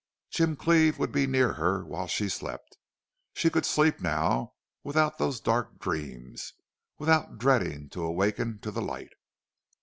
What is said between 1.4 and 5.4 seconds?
her while she slept. She could sleep now without those